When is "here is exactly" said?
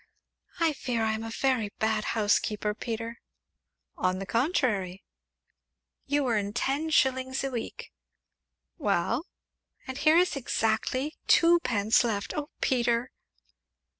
9.99-11.17